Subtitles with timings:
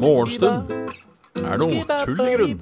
[0.00, 0.72] Morgenstund
[1.38, 2.56] er noe tull i grunn.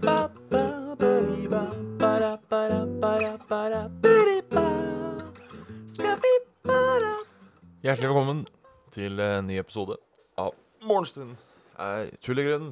[7.78, 8.42] Hjertelig velkommen
[8.92, 9.96] til en ny episode
[10.36, 10.52] av
[10.84, 11.38] Morgenstund
[11.80, 12.68] er tull i grunn.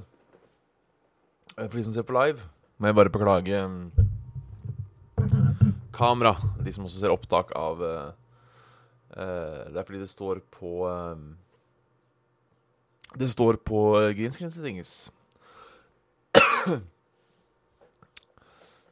[1.56, 2.44] Eh, For de som ser på live,
[2.76, 3.90] må jeg bare beklage mm,
[5.96, 6.36] kamera.
[6.60, 8.25] De som også ser opptak av eh,
[9.16, 11.16] Det er fordi det står på eh,
[13.16, 13.80] Det står på
[14.18, 14.82] green screen.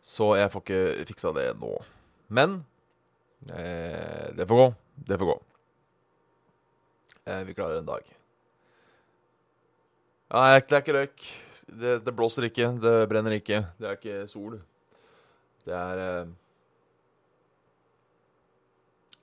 [0.05, 1.73] Så jeg får ikke fiksa det nå.
[2.29, 2.59] Men
[3.51, 4.69] eh, det får gå.
[5.09, 5.37] Det får gå.
[7.25, 8.05] Eh, vi klarer en dag.
[10.31, 11.27] Ja, det er ikke- røyk.
[11.65, 12.69] Det, det blåser ikke.
[12.81, 13.63] Det brenner ikke.
[13.81, 14.59] Det er ikke sol.
[15.65, 16.27] Det er eh,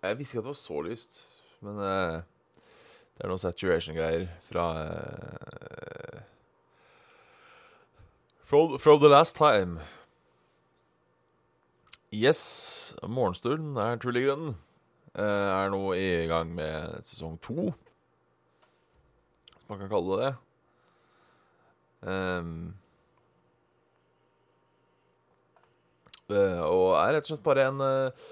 [0.01, 1.21] Jeg visste ikke at det var så lyst,
[1.61, 2.21] men uh,
[3.15, 6.21] det er noen saturation-greier fra uh,
[8.43, 9.79] from, from the last time.
[12.11, 14.55] Yes, morgenstunden er tull Uh.
[15.11, 17.73] Eh, er nå i gang med sesong to,
[19.51, 20.35] hvis man kan kalle det det.
[22.01, 22.71] Um,
[26.31, 28.29] og er rett og slett bare en eh,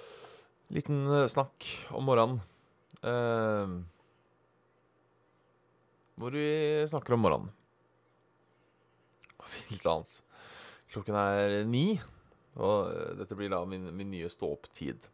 [0.73, 2.41] liten eh, snakk om morgenen.
[3.01, 3.75] Eh,
[6.19, 6.47] hvor vi
[6.89, 7.53] snakker om morgenen.
[9.71, 10.21] Litt annet.
[10.89, 11.99] Klokken er ni,
[12.57, 15.09] og eh, dette blir da min, min nye stå-opp-tid.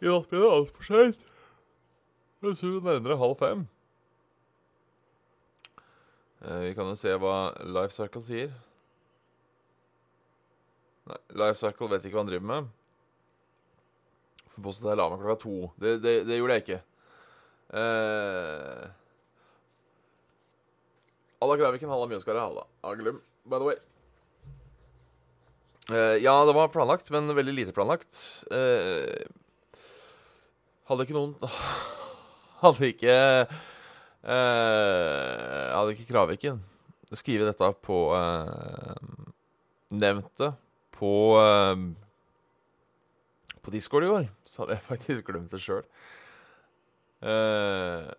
[0.00, 1.26] I natt blir det altfor seint.
[2.40, 3.66] Jeg tror det er nærmere halv fem.
[6.40, 8.52] Eh, vi kan jo se hva Life Cycle sier.
[11.10, 12.70] Nei, Life Cycle vet ikke hva han driver med.
[14.60, 15.56] Påstå jeg la meg klokka to.
[15.80, 16.80] Det, det, det gjorde jeg ikke.
[17.80, 18.88] Eh,
[21.40, 22.66] Alla Graviken, halla Mjøskaret, halla.
[22.84, 23.78] Aglum, by the way.
[25.90, 28.18] Eh, ja, det var planlagt, men veldig lite planlagt.
[28.52, 29.24] Eh,
[30.90, 31.36] hadde ikke noen
[32.64, 33.14] Hadde ikke
[34.20, 36.58] Hadde ikke Kraviken
[37.16, 38.00] skrevet dette på
[39.94, 40.50] Nevnt det
[40.98, 41.12] på
[43.60, 45.84] På Discord i går, så hadde jeg faktisk glemt det sjøl.
[47.20, 48.10] Eh,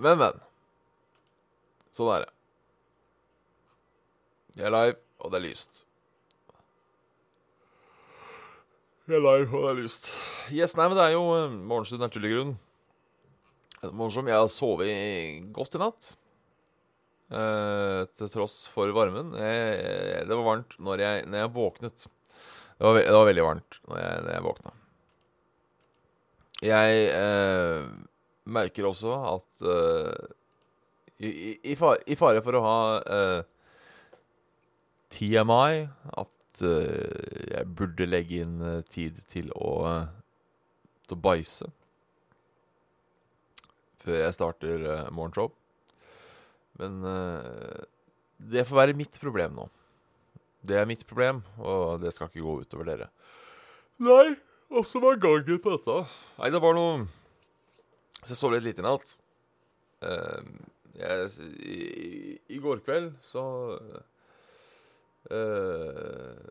[0.00, 0.40] men, men.
[1.96, 2.34] Sånn er det.
[4.56, 5.84] Vi er live, og det er lyst.
[9.08, 10.10] Vi er live, og det er lyst.
[10.52, 12.56] Yes, nei, men det er jo uh, morgenstund er tull grunn.
[13.96, 14.28] Morsom.
[14.28, 16.10] jeg har sovet godt i natt.
[17.30, 19.30] Eh, til tross for varmen.
[19.38, 22.06] Jeg, det var varmt når jeg, når jeg våknet.
[22.80, 24.70] Det var, det var veldig varmt når jeg, jeg våkna.
[26.64, 27.88] Jeg eh,
[28.56, 30.30] merker også at eh,
[31.20, 31.30] i,
[31.60, 33.42] i, far, I fare for å ha eh,
[35.12, 35.82] TMI
[36.22, 40.06] At eh, jeg burde legge inn eh, tid til å eh,
[41.04, 41.68] Til å bæsje
[44.00, 45.52] Før jeg starter morgenshow
[46.80, 47.02] Men
[48.40, 49.66] det får være mitt problem nå
[50.60, 53.08] Det er mitt problem Og det skal ikke gå utover dere.
[54.00, 54.36] Nei,
[54.72, 55.96] åssen var gangen på dette.
[56.40, 57.06] Nei, det var noe
[58.22, 59.16] Så jeg sov litt lite i natt.
[60.00, 60.40] Uh,
[60.96, 61.78] jeg, i,
[62.48, 63.42] i, går kveld så
[65.30, 66.46] uh,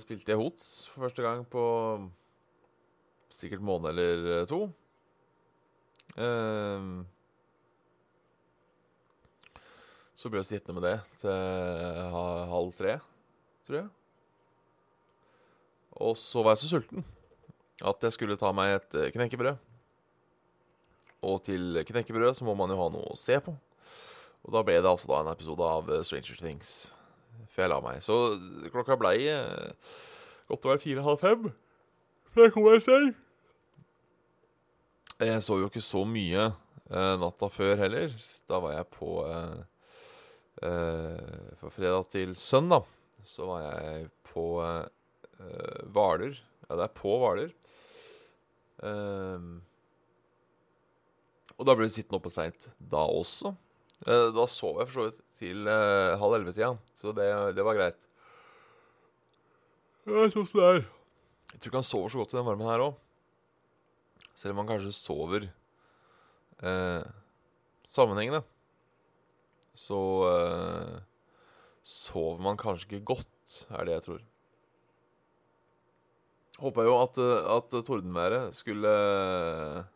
[0.00, 1.64] spilte jeg Hots for første gang på
[3.34, 4.66] sikkert måned eller to.
[6.18, 6.86] Eh,
[10.18, 12.10] så ble jeg sittende med det til
[12.50, 12.96] halv tre,
[13.68, 13.86] tror jeg.
[16.02, 17.06] Og så var jeg så sulten
[17.86, 19.60] at jeg skulle ta meg et eh, knekkebrød.
[21.28, 23.54] Og til knekkebrød så må man jo ha noe å se på.
[24.46, 26.74] Og da ble det altså da en episode av eh, Stranger Things
[27.52, 28.02] For jeg la meg.
[28.02, 28.18] Så
[28.74, 29.94] klokka blei eh,
[30.50, 31.48] godt å være fire-halv fem
[32.32, 33.10] For jeg kom meg i seng.
[35.18, 38.14] Jeg så jo ikke så mye eh, natta før heller.
[38.50, 39.58] Da var jeg på eh,
[40.62, 42.86] eh, Fra fredag til søndag
[43.26, 44.84] så var jeg på eh,
[45.40, 46.36] eh, Hvaler.
[46.68, 47.54] Ja, det er på Hvaler.
[48.86, 49.56] Ehm,
[51.58, 53.54] og da ble vi sittende oppe seint da også.
[54.06, 57.26] Eh, da sov jeg for så vidt til eh, halv elleve-tida, så det,
[57.56, 57.98] det var greit.
[61.48, 62.94] Jeg tror ikke han sover så godt i den varmen her òg.
[64.38, 65.48] Selv om han kanskje sover
[66.62, 67.08] eh,
[67.88, 68.44] sammenhengende,
[69.78, 70.98] så uh,
[71.86, 74.22] sover man kanskje ikke godt, er det jeg tror.
[76.58, 78.90] Håpa jo at, eh, at tordenværet skulle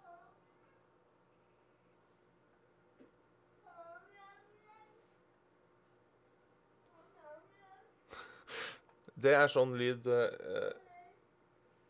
[9.23, 10.71] Det er sånn lyd uh,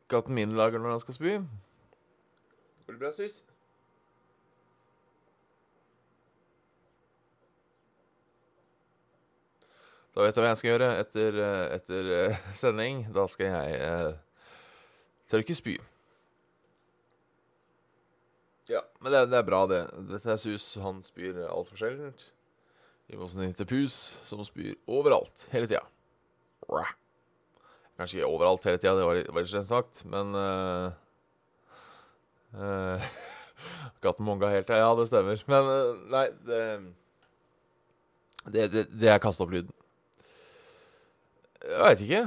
[0.08, 1.32] katten min lager når han skal spy.
[2.88, 3.51] Det bra, sys?
[10.12, 13.06] Da vet jeg hva jeg skal gjøre etter, eh, etter eh, sending.
[13.14, 14.12] Da skal jeg eh,
[15.32, 15.79] tørke spy.
[18.70, 19.82] Ja, men det, det, er bra, det.
[20.11, 20.67] Dette er Sus.
[20.85, 22.12] Han spyr altfor sjelden.
[23.12, 25.82] I motsetning til Pus, som spyr overalt, hele tida.
[27.99, 30.94] Kanskje ikke overalt hele tida, det var, ikke sagt, men uh,
[32.56, 33.11] uh,
[34.05, 35.44] Katten monga helt, ja, det stemmer.
[35.50, 36.62] Men uh, nei, det
[38.43, 39.75] Det, det, det er kasta opp lyden.
[41.62, 42.23] Jeg veit ikke.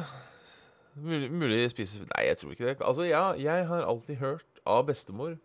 [0.95, 2.77] Mulig, mulig spise Nei, jeg tror ikke det.
[2.79, 5.35] Altså, ja, jeg har alltid hørt av bestemor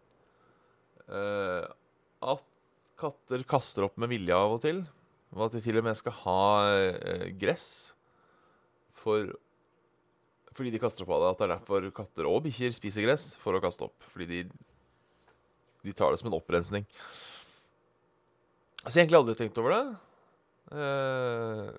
[1.10, 1.66] uh,
[2.22, 2.46] at
[3.00, 4.84] katter kaster opp med vilje av og til.
[5.34, 7.68] Og at de til og med skal ha uh, gress
[9.00, 9.32] for
[10.54, 11.30] Fordi de kaster opp av det.
[11.32, 14.10] At det er derfor katter og bikkjer spiser gress for å kaste opp.
[14.14, 14.42] Fordi de,
[15.82, 16.86] de tar det som en opprensning.
[18.84, 19.84] Så jeg har egentlig aldri tenkt over det.
[20.70, 21.74] Uh,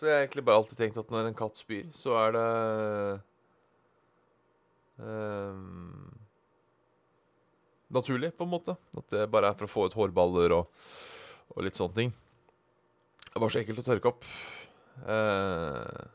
[0.00, 2.44] så jeg har egentlig bare alltid tenkt at når en katt spyr, så er det
[4.96, 6.06] um,
[7.92, 8.76] Naturlig, på en måte.
[8.96, 10.70] At det bare er for å få ut hårballer og,
[11.52, 12.14] og litt sånne ting.
[13.26, 14.24] Det var så ekkelt å tørke opp.
[15.04, 16.08] Uh,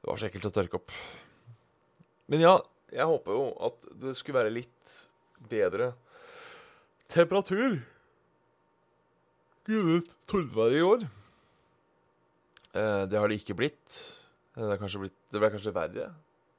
[0.00, 0.96] det var så ekkelt å tørke opp.
[2.32, 2.54] Men ja,
[2.88, 4.96] jeg håper jo at det skulle være litt
[5.52, 5.92] bedre
[7.12, 7.82] temperatur
[9.68, 11.08] grunnet tordenværet i år.
[12.76, 13.88] Eh, det har det ikke blitt.
[14.56, 15.16] Eh, det, blitt.
[15.32, 16.10] det, ble kanskje verre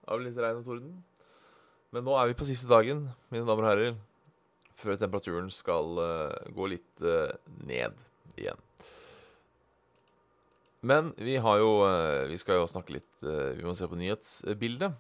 [0.10, 1.04] av litt regn og torden.
[1.94, 3.94] Men nå er vi på siste dagen, mine damer og herrer,
[4.80, 7.34] før temperaturen skal uh, gå litt uh,
[7.68, 7.94] ned
[8.40, 8.60] igjen.
[10.80, 14.94] Men vi har jo uh, Vi skal jo snakke litt Vi må se på nyhetsbildet.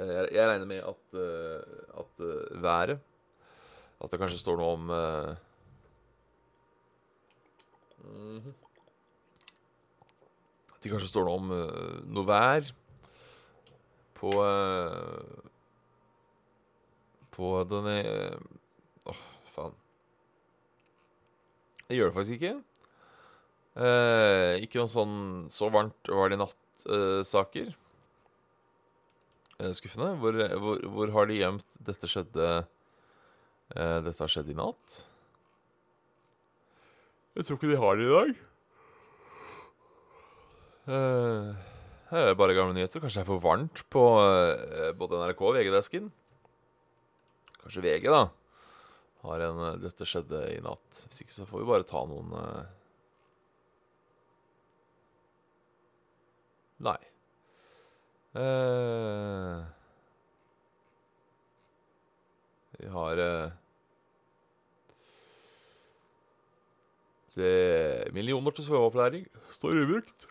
[0.00, 1.04] Jeg, regner med at,
[2.00, 2.22] at
[2.64, 2.98] været
[4.00, 4.82] At det kanskje står noe om
[8.00, 8.54] mm -hmm.
[10.80, 12.68] At det kanskje står noe om uh, noe vær
[14.16, 15.42] på uh,
[17.36, 19.20] På denne Åh, oh,
[19.52, 19.76] faen.
[21.84, 22.54] Det gjør det faktisk ikke.
[23.76, 25.20] Uh, ikke noe sånn
[25.52, 27.72] så varmt var det i natt-saker.
[29.76, 30.14] skuffende.
[30.24, 32.52] Hvor, hvor, hvor, har de gjemt 'dette skjedde
[33.68, 35.02] Dette har skjedd i natt'?
[37.36, 38.46] Jeg tror ikke de har det i dag.
[40.88, 41.52] Uh,
[42.08, 43.02] her er det bare gamle nyheter.
[43.02, 46.08] Kanskje det er for varmt på uh, både NRK og VG-desken.
[47.60, 48.22] Kanskje VG, da,
[49.26, 51.04] har en uh, 'Dette skjedde i natt'.
[51.06, 52.32] Hvis ikke så får vi bare ta noen
[56.80, 56.96] Nei.
[62.80, 63.20] vi har
[67.36, 70.30] det Millioner til svømmeopplæring står ubrukt.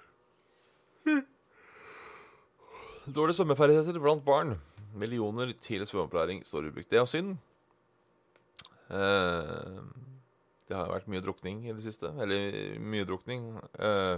[3.09, 4.57] Dårlige svømmeferdigheter blant barn.
[4.97, 6.89] Millioner til svømmeopplæring står ubrukt.
[6.91, 7.37] Det er synd.
[8.89, 9.79] Eh,
[10.69, 12.11] det har vært mye drukning i det siste.
[12.21, 13.51] Eller mye drukning.
[13.79, 14.17] Eh,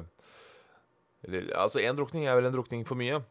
[1.28, 3.22] eller, altså, én drukning er vel en drukning for mye.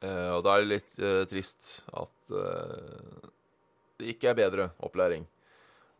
[0.00, 3.28] Eh, og da er det litt eh, trist at eh,
[4.00, 5.26] det ikke er bedre opplæring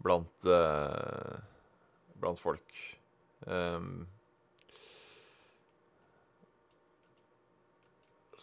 [0.01, 1.37] blant, eh,
[2.21, 2.81] blant folk.
[3.45, 4.07] Um,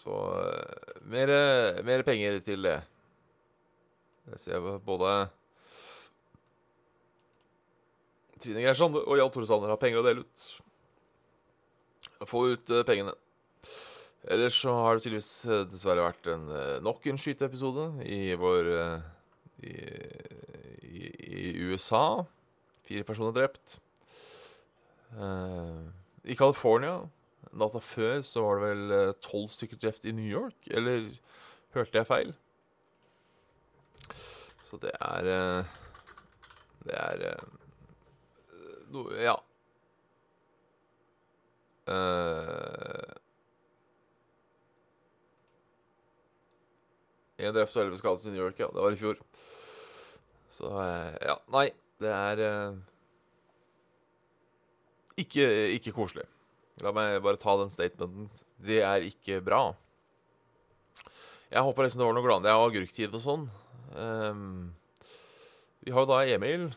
[0.07, 1.31] Så uh, mer,
[1.83, 2.77] mer, penger til det.
[4.31, 5.11] Jeg ser både
[8.39, 10.45] Trine Gerhard og Jan Tore Sanner har penger å dele ut.
[12.29, 13.11] Få ut uh, pengene.
[14.31, 16.47] Ellers så har det tydeligvis uh, dessverre vært en,
[16.87, 18.71] nok en skyteepisode i vår
[19.67, 19.75] i,
[20.87, 22.23] i, i, USA.
[22.87, 23.79] Fire personer drept.
[26.27, 26.99] I California
[27.57, 30.57] Natta før så var det vel eh, tolv stykker drept i New York.
[30.69, 31.07] Eller
[31.73, 32.33] hørte jeg feil?
[34.67, 35.75] Så det er eh,
[36.85, 37.45] Det er eh,
[38.93, 39.37] noe Ja.
[47.37, 48.67] Én drept og elleve skadet i New York, ja.
[48.67, 49.21] Det var i fjor.
[50.51, 50.67] Så
[51.23, 51.37] ja.
[51.53, 51.69] Nei,
[52.03, 52.41] det er
[55.23, 55.45] ikke,
[55.77, 56.27] ikke koselig.
[56.85, 58.27] La meg bare ta den statementen.
[58.61, 59.71] Det er ikke bra.
[61.49, 62.43] Jeg håpa liksom det var noe glad.
[62.45, 63.47] Det er agurktid og sånn.
[63.95, 64.75] Um,
[65.81, 66.67] vi har jo da Emil.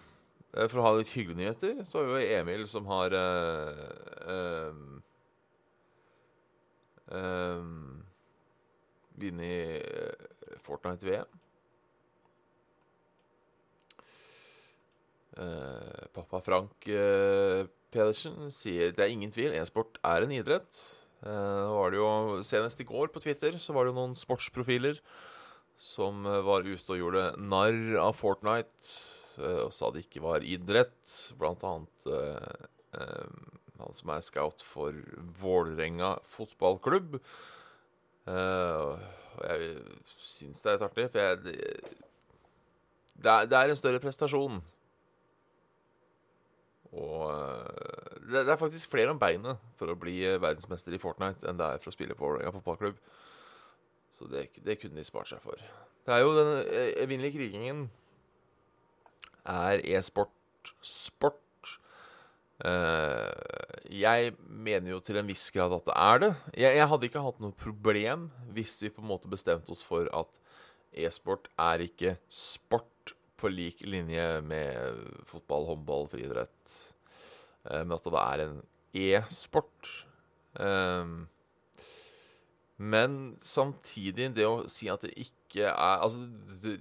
[0.50, 3.82] Eh, for å ha litt hyggelige nyheter, så har vi jo Emil som har uh,
[4.26, 5.02] um,
[7.14, 8.00] um,
[9.20, 11.38] vunnet Fortnite-VM.
[15.40, 20.80] Uh, pappa Frank uh, Pedersen sier det er ingen tvil, e-sport er en idrett.
[21.20, 25.00] Det jo Senest i går på Twitter så var det noen sportsprofiler
[25.80, 28.90] som var ute og gjorde narr av Fortnite
[29.40, 31.00] uh, og sa det ikke var idrett.
[31.40, 33.30] Blant annet uh,
[33.80, 34.96] han som er scout for
[35.40, 37.16] Vålerenga fotballklubb.
[38.28, 39.70] og jeg
[40.20, 41.54] syns det er litt artig, for jeg,
[43.24, 44.60] det, det er en større prestasjon
[46.90, 51.46] og eh, det, er faktisk flere om beinet for å bli eh, verdensmester i Fortnite
[51.46, 52.98] enn det er for å spille på Vålerenga fotballklubb.
[54.10, 55.60] Så det, det, kunne de spart seg for.
[56.06, 57.86] Det er jo den eh, evinnelige krigingen
[59.46, 61.38] er e-sport sport.
[63.90, 66.28] jeg mener jo til en viss grad at det er det.
[66.52, 70.10] Jeg, jeg, hadde ikke hatt noe problem hvis vi på en måte bestemte oss for
[70.12, 70.36] at
[70.92, 72.89] e-sport er ikke sport
[73.40, 76.76] på lik linje med fotball, håndball, friidrett.
[77.66, 78.62] Eh, men at det er en
[79.00, 79.92] e-sport.
[80.60, 81.16] Eh,
[82.80, 86.22] men samtidig, det å si at det ikke er Altså
[86.62, 86.78] det,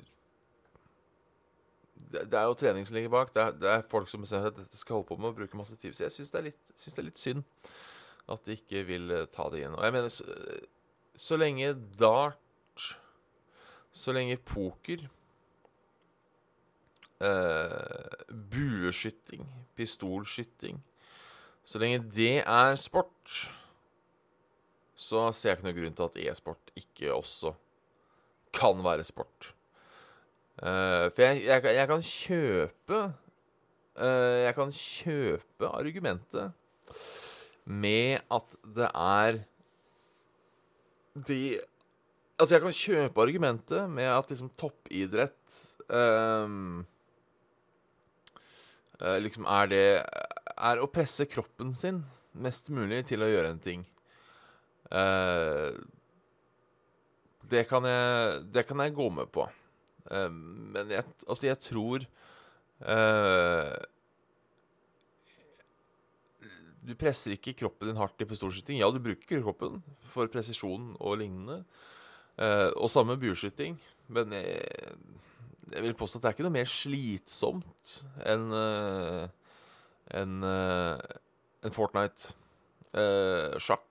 [2.30, 3.34] det, er jo trening som ligger bak.
[3.36, 5.60] Det er, det er folk som bestemmer at dette skal holde på med å bruke
[5.60, 5.96] masse tid.
[5.96, 7.44] Så jeg syns det, det, er litt synd
[8.30, 9.76] at de ikke vil eh, ta det inn.
[9.76, 10.26] Og jeg mener, så,
[11.18, 12.38] så lenge dart,
[13.92, 15.08] så lenge poker
[17.24, 19.46] uh, bueskytting,
[19.76, 20.80] pistolskytting
[21.64, 23.52] Så lenge det er sport,
[24.98, 27.54] så ser jeg ikke noen grunn til at e-sport ikke også
[28.56, 29.52] kan være sport.
[30.60, 32.98] Uh, for jeg, jeg, jeg, kan kjøpe
[33.96, 36.52] uh, Jeg kan kjøpe argumentet
[37.70, 39.40] med at det er
[41.30, 41.42] de
[42.40, 45.56] Altså, jeg kan kjøpe argumentet med at liksom toppidrett
[45.92, 46.99] um, Eh,
[49.00, 49.84] liksom er det
[50.60, 52.02] Er å presse kroppen sin
[52.40, 53.86] mest mulig til å gjøre en ting.
[54.90, 55.76] Uh,
[57.50, 59.46] det kan jeg Det kan jeg gå med på.
[60.10, 62.08] Uh, men jeg, altså, jeg tror
[66.80, 68.80] Du presser ikke kroppen din hardt i pistolskyting.
[68.80, 71.66] Ja, du bruker kroppen for presisjon og lignende.
[72.40, 73.76] og samme bueskyting.
[74.08, 74.96] Men jeg,
[75.74, 77.94] jeg vil påstå at det er ikke noe mer slitsomt
[78.28, 79.26] enn uh,
[80.18, 80.98] en, uh,
[81.66, 82.36] en Fortnite.
[82.90, 83.86] Uh, sjakk.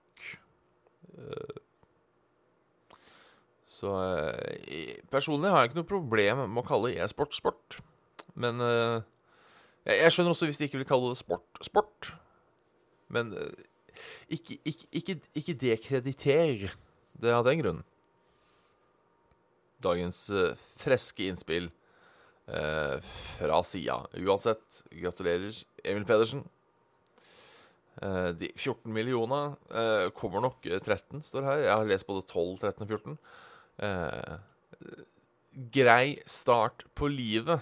[3.79, 3.91] så
[5.11, 7.77] personlig har jeg ikke noe problem med å kalle e-sport sport.
[8.39, 12.09] Men jeg, jeg, skjønner også hvis de ikke vil kalle det sport sport.
[13.11, 13.31] Men
[14.27, 16.75] ikke, ikke, ikke, ikke dekrediter
[17.19, 17.87] det av den grunnen
[19.83, 21.69] dagens uh, freske innspill
[22.51, 24.01] uh, fra sida.
[24.19, 26.43] Uansett, gratulerer, Emil Pedersen.
[27.99, 29.57] Uh, de 14 millioner
[30.15, 31.65] kommer nok 13, står her.
[31.65, 33.17] Jeg har lest både 12, 13 og 14.
[35.75, 37.59] grei start på livet.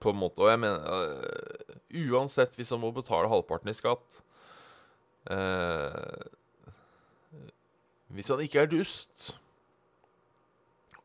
[0.00, 0.42] På en måte.
[0.42, 0.80] Og jeg mener
[1.92, 4.16] Uansett hvis han må betale halvparten i skatt
[8.10, 9.28] Hvis han ikke er dust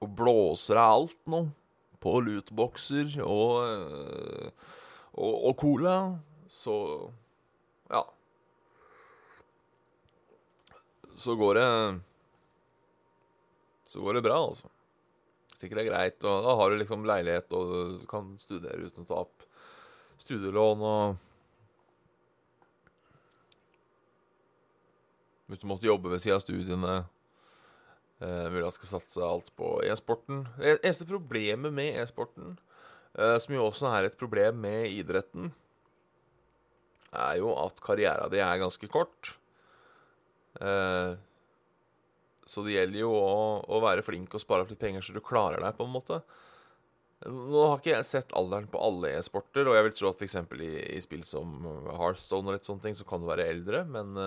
[0.04, 1.46] og blåser av alt nå.
[2.04, 4.74] På lootboxer og, eh,
[5.18, 5.96] og, og cola.
[6.52, 6.76] Så
[7.90, 8.04] ja.
[11.18, 11.70] Så går det
[13.88, 14.70] Så går det bra, altså.
[15.58, 16.24] Tenker det greit.
[16.24, 19.48] Og da har du liksom leilighet, og kan studere uten å ta opp
[20.22, 21.24] studielån og
[25.48, 26.96] Hvis du måtte jobbe ved siden av studiene
[28.18, 30.48] Uh, mulig han skal satse alt på e-sporten.
[30.58, 32.56] Det eneste problemet med e-sporten,
[33.14, 35.52] uh, som jo også er et problem med idretten,
[37.14, 39.36] er jo at karrieren din er ganske kort.
[40.58, 41.14] Uh,
[42.48, 45.22] så det gjelder jo å, å, være flink og spare opp litt penger så du
[45.22, 46.22] klarer deg, på en måte.
[47.28, 50.40] Nå har ikke jeg sett alderen på alle e-sporter, og jeg vil tro at f.eks.
[50.58, 51.60] I, i spill som
[51.92, 54.18] Hearthstone og litt sånne ting, så kan du være eldre, men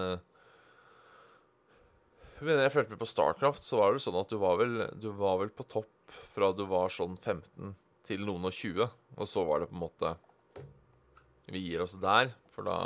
[2.47, 5.11] men jeg følte meg på Starcraft, så var det sånn at du var, vel, du
[5.17, 7.75] var vel på topp fra du var sånn 15
[8.07, 8.87] til noen og 20.
[9.19, 10.15] Og så var det på en måte
[11.51, 12.79] Vi gir oss der, for da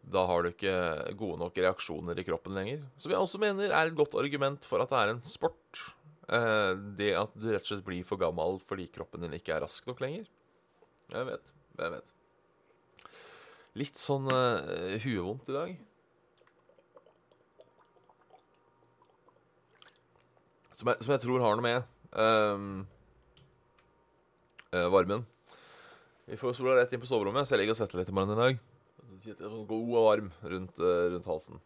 [0.00, 2.84] Da har du ikke gode nok reaksjoner i kroppen lenger.
[2.96, 5.82] Som jeg også mener er et godt argument for at det er en sport.
[6.30, 9.64] Eh, det at du rett og slett blir for gammel fordi kroppen din ikke er
[9.66, 10.26] rask nok lenger.
[11.10, 11.52] Jeg vet.
[11.80, 12.16] Jeg vet.
[13.78, 15.76] Litt sånn uh, huevondt i dag.
[20.80, 21.82] Som jeg, som jeg tror har noe med
[22.16, 22.68] um,
[24.72, 25.26] uh, varmen.
[26.24, 28.32] Vi får sola rett inn på soverommet, så jeg ligger og svetter litt i morgen
[28.32, 28.62] i dag.
[29.26, 31.60] Sånn god og varm rundt, uh, rundt halsen.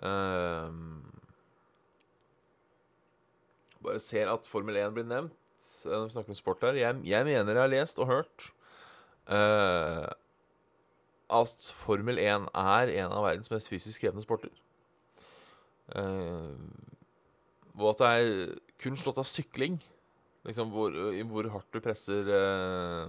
[0.00, 1.02] Um,
[3.84, 5.36] bare ser at Formel 1 blir nevnt
[5.84, 6.80] når vi snakker om sport her.
[6.80, 8.48] Jeg, jeg mener jeg har lest og hørt
[9.28, 10.08] uh,
[11.36, 14.56] at Formel 1 er en av verdens mest fysisk krevende sporter.
[15.92, 16.56] Uh,
[17.78, 19.80] og at det er kun slått av sykling.
[20.44, 20.94] Liksom hvor,
[21.30, 23.08] hvor hardt du presser uh,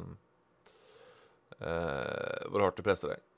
[1.60, 3.32] uh, Hvor hardt du presser deg.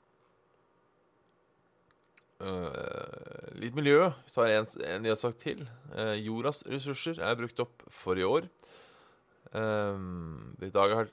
[3.58, 5.64] litt miljø Vi tar en, en nyhetssak til.
[6.22, 8.46] jordas ressurser er brukt opp for i år.
[9.50, 11.10] I dag har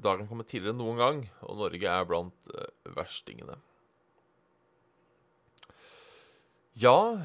[0.00, 3.58] Dagen kommet tidligere enn noen gang, og Norge er blant uh, verstingene.
[6.80, 7.20] Ja,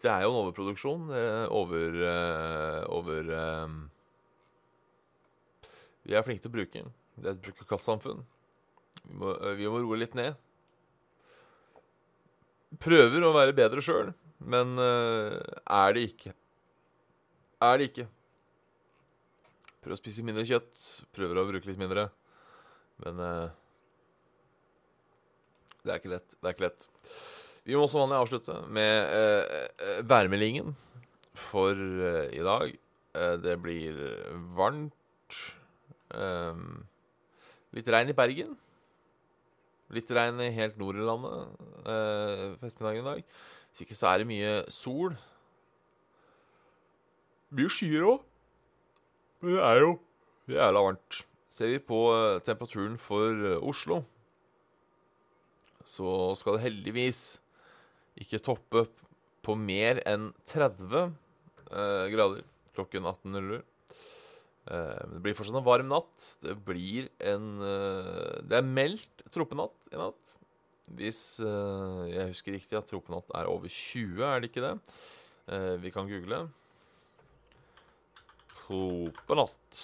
[0.00, 1.08] det er jo en overproduksjon.
[1.12, 3.22] Uh, over uh, over
[6.04, 6.84] Vi er flinke til å bruke.
[7.20, 8.22] Det er et bruk-og-kast-samfunn.
[9.04, 10.38] Vi, vi, må roe litt ned.
[12.80, 16.32] Prøver å være bedre sjøl, men er det ikke.
[17.66, 18.06] Er det ikke.
[19.80, 20.84] Prøver å spise mindre kjøtt.
[21.16, 22.06] Prøver å bruke litt mindre.
[23.04, 23.20] Men
[25.84, 26.36] det er ikke lett.
[26.38, 26.88] Det er ikke lett.
[27.70, 30.72] Vi må også vanlig avslutte med uh, værmeldingen
[31.38, 32.72] for uh, i dag.
[33.42, 33.96] det blir
[34.54, 35.38] varmt.
[36.14, 36.84] Um,
[37.74, 38.56] litt regn i Bergen.
[39.90, 43.24] Litt regn helt nord i landet uh, på i dag.
[43.70, 45.14] Hvis ikke så er det mye sol.
[47.54, 48.22] Mye skyer òg.
[49.40, 49.92] Men det er jo
[50.50, 51.24] jævla varmt.
[51.50, 54.04] Ser vi på eh, temperaturen for eh, Oslo,
[55.84, 57.40] så skal det heldigvis
[58.18, 58.86] ikke toppe
[59.44, 62.44] på mer enn 30 eh, grader
[62.76, 63.62] klokken 18.00.
[64.70, 66.26] Eh, det blir fortsatt en varm natt.
[66.44, 70.36] Det blir en eh, Det er meldt troppenatt i natt.
[70.90, 74.76] Hvis jeg husker riktig at troppenatt er over 20, er det ikke det?
[75.82, 76.44] vi kan google
[78.54, 79.78] tropenatt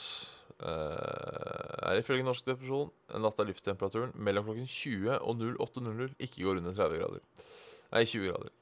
[0.62, 6.60] er ifølge Norsk Depresjon en natt der lufttemperaturen mellom klokken 20 og 08.00 ikke går
[6.60, 7.24] under 30 grader.
[7.92, 8.52] Nei, 20 grader.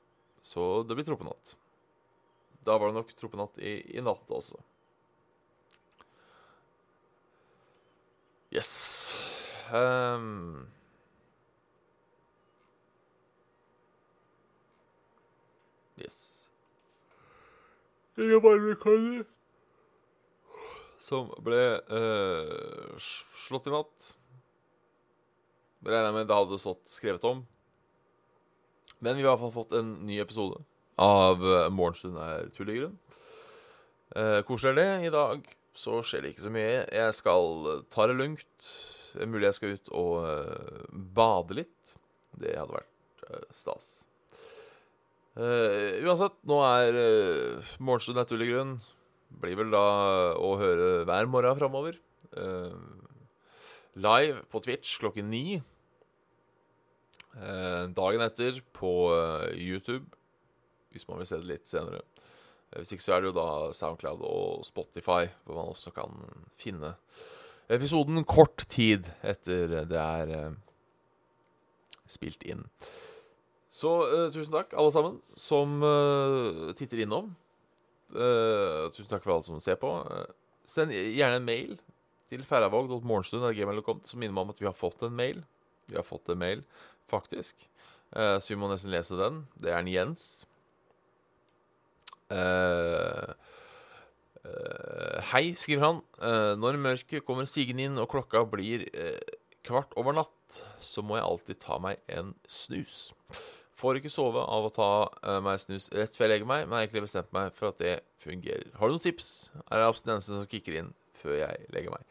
[0.42, 1.56] Så det blir tropenatt.
[2.64, 4.60] Da var det nok tropenatt i, i natt også.
[8.54, 9.16] Yes.
[9.72, 10.68] Um,
[15.98, 16.50] yes.
[18.16, 19.24] Jeg bare kan
[21.04, 24.12] som ble uh, slått i natt.
[25.84, 27.42] Regner med det hadde stått skrevet om.
[29.02, 30.61] Men vi har i hvert fall fått en ny episode
[31.00, 32.96] av uh, Morgenstund er tullegrunn.
[34.14, 35.09] Uh, koselig er det.
[35.09, 36.83] I dag så skjer det ikke så mye.
[36.87, 38.72] Jeg skal ta det lugnt.
[39.30, 41.94] Mulig jeg skal ut og uh, bade litt.
[42.38, 43.92] Det hadde vært uh, stas.
[45.35, 46.96] Uansett, nå er
[47.83, 48.76] Morgenstund er grunn.
[49.42, 49.87] blir vel da
[50.38, 51.96] å høre hver morgen framover.
[53.98, 55.59] Live på Twitch klokken ni.
[57.35, 60.07] Uh, dagen etter på uh, YouTube,
[60.94, 62.05] hvis man vil se det litt senere.
[62.75, 66.14] hvis ikke så er det jo da Soundcloud og Spotify, hvor man også kan
[66.59, 66.94] finne
[67.70, 70.55] episoden kort tid etter det er
[72.11, 72.64] spilt inn.
[73.70, 73.90] Så
[74.35, 75.79] tusen takk, alle sammen, som
[76.79, 77.33] titter innom.
[78.11, 79.94] Tusen takk for alle som ser på.
[80.66, 81.79] Send gjerne en mail
[82.31, 85.42] til ferravåg.morgenstund.gmail.com som minner meg om at vi har fått en mail.
[85.90, 86.62] Vi har fått en mail,
[87.10, 87.68] faktisk.
[88.14, 89.44] Uh, så vi må nesten lese den.
[89.60, 90.26] Det er en Jens.
[95.30, 95.98] hei, skriver han.
[96.58, 98.82] når mørket kommer sigende inn og klokka blir
[99.64, 103.12] kvart over natt, så må jeg alltid ta meg en snus.
[103.74, 106.78] Får ikke sove av å ta uh, meg snus rett før jeg legger meg, men
[106.78, 108.68] har egentlig bestemt meg for at det fungerer.
[108.78, 109.50] Har du noen tips?
[109.66, 112.06] Er det abstinensen som kicker inn før jeg legger meg?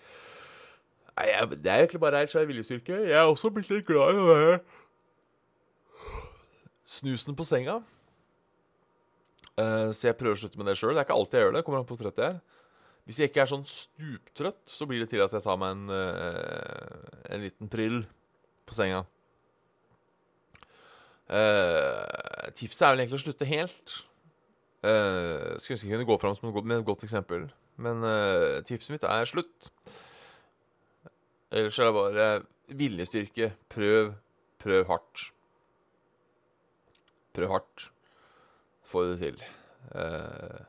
[1.14, 3.00] Nei, jeg, Det er egentlig bare helt skjær viljestyrke.
[3.08, 4.58] Jeg er også blitt litt glad i der
[6.88, 7.80] snusen på senga.
[9.54, 10.96] Uh, så jeg prøver å slutte med det sjøl.
[10.96, 11.64] Det er ikke alltid jeg gjør det.
[11.68, 12.42] Kommer an på trøtt jeg er.
[13.04, 15.90] Hvis jeg ikke er sånn stuptrøtt, så blir det til at jeg tar meg en,
[15.92, 18.00] uh, en liten pryll
[18.64, 19.04] på senga.
[21.28, 24.00] Uh, tipset er vel egentlig å slutte helt.
[24.84, 27.46] Uh, skulle ønske jeg kunne gå fram med et godt eksempel,
[27.80, 29.70] men uh, tipset mitt er slutt.
[31.54, 32.28] Ellers er det bare
[32.74, 33.54] viljestyrke.
[33.72, 34.14] Prøv.
[34.64, 35.28] Prøv hardt.
[37.34, 37.92] Prøv hardt.
[38.86, 39.44] Få det til.
[39.96, 40.60] Uh,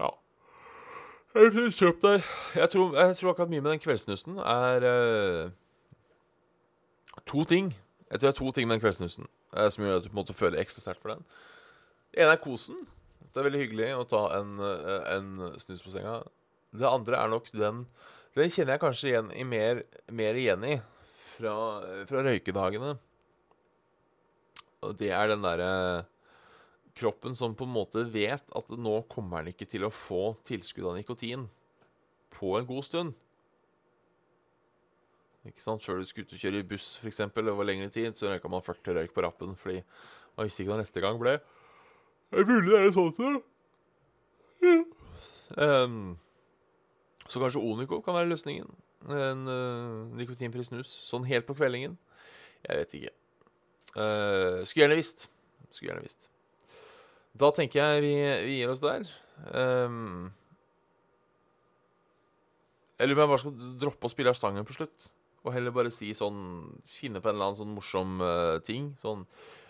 [0.00, 0.10] ja.
[1.70, 2.24] Kjøp der.
[2.54, 5.50] Jeg tror, jeg tror akkurat mye med den kveldsnussen er uh,
[7.26, 7.74] to ting.
[8.10, 10.16] Jeg tror det er to ting med den kveldsnussen uh, som gjør at du på
[10.16, 11.24] en måte føler ekstra sterkt for den.
[12.10, 12.86] Det ene er kosen.
[13.20, 14.56] Det er veldig hyggelig å ta en,
[15.12, 16.22] en snus på senga.
[16.72, 17.84] Det andre er nok den
[18.36, 20.78] Den kjenner jeg kanskje igjen i mer, mer igjen i
[21.36, 21.54] fra,
[22.08, 22.96] fra røykedagene.
[24.86, 25.70] Og det er den derre
[26.96, 30.88] kroppen som på en måte vet at nå kommer den ikke til å få tilskudd
[30.90, 31.46] av nikotin
[32.36, 33.16] på en god stund.
[35.46, 35.84] Ikke sant?
[35.84, 38.50] Før du skulle ut og kjøre i buss for eksempel, over lengre tid, så røyka
[38.50, 39.82] man 40 røyk på rappen fordi
[40.36, 41.36] man visste ikke hva neste gang ble.
[42.34, 43.42] Er mulig det er sånn, som
[44.64, 44.78] Ja.
[45.54, 46.16] Um,
[47.30, 48.66] så kanskje Onico kan være løsningen.
[49.04, 50.90] En uh, nikotinfri snus.
[51.10, 51.98] Sånn helt på kveldingen.
[52.66, 53.12] Jeg vet ikke.
[53.96, 55.28] Uh, skulle gjerne visst.
[55.70, 56.30] Skulle gjerne visst.
[57.36, 58.14] Da tenker jeg vi,
[58.46, 59.04] vi gir oss der.
[59.52, 60.32] Um,
[62.96, 65.10] jeg lurer på om jeg bare skal droppe å spille av stangen på slutt.
[65.46, 66.40] Og heller bare si sånn
[66.90, 68.94] Finne på en eller annen sånn morsom uh, ting.
[69.02, 69.26] Sånn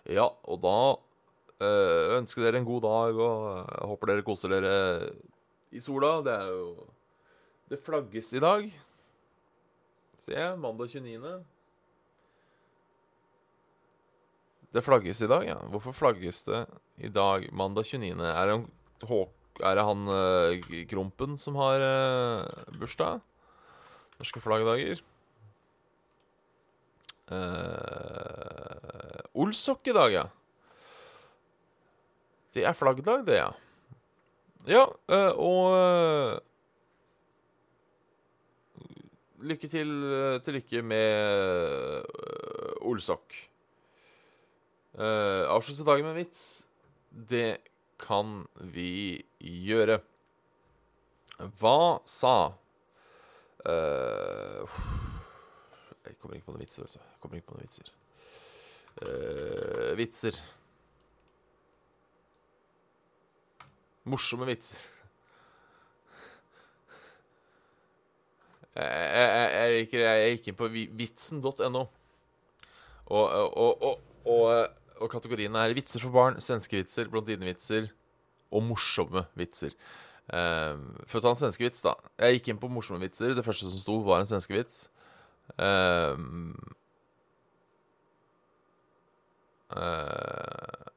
[0.07, 4.77] Ja, og da uh, ønsker dere en god dag, og håper dere koser dere
[5.75, 6.21] i sola.
[6.25, 6.69] Det er jo
[7.67, 8.71] Det flagges i dag.
[10.16, 11.44] Se, mandag 29.
[14.72, 15.57] Det flagges i dag, ja.
[15.70, 16.62] Hvorfor flagges det
[17.05, 18.16] i dag, mandag 29.?
[18.24, 18.57] Er det,
[19.61, 20.09] er det han
[20.88, 23.20] Krompen som har uh, bursdag?
[24.16, 25.05] Norske flaggdager.
[27.29, 30.26] Uh, Olsok i dag, ja.
[32.57, 33.52] Det er flaggdag, det, ja.
[34.66, 34.87] Ja,
[35.37, 36.40] og
[39.44, 39.90] Lykke til
[40.44, 42.07] til lykke med
[42.87, 43.35] Olsok.
[44.96, 46.64] Uh, avslutte dagen med vits.
[47.12, 47.59] Det
[48.01, 49.99] kan vi gjøre.
[51.61, 52.33] Hva sa
[53.68, 54.79] uh,
[56.07, 57.03] Jeg kommer ikke på noen vitser, altså.
[57.05, 57.92] Jeg kommer ikke på noen vitser.
[59.03, 60.40] Uh, vitser.
[64.09, 64.96] Morsomme vitser.
[68.77, 69.85] Jeg,
[70.37, 71.85] gikk, inn på vitsen.no,
[73.07, 73.85] og, og,
[74.27, 74.43] og,
[75.01, 77.89] og kategoriene er vitser for barn, svenske vitser, blondinevitser
[78.55, 79.77] og morsomme vitser.
[80.27, 80.75] Uh,
[81.07, 81.95] for å ta en svenske vits, da.
[82.19, 83.35] Jeg gikk inn på morsomme vitser.
[83.37, 84.87] Det første som sto, var en svenske vits.
[85.62, 86.57] Um,
[89.71, 90.91] uh,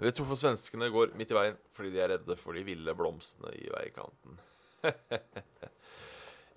[0.00, 2.96] vet tror for svenskene går midt i veien fordi de er redde for de ville
[2.96, 4.40] blomstene i veikanten.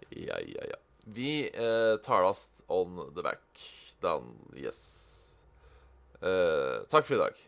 [0.09, 0.77] ja, ja, ja.
[1.05, 3.41] Vi eh, tar oss on the back.
[4.01, 5.37] Dan, yes.
[6.21, 7.41] Eh, takk for i dag.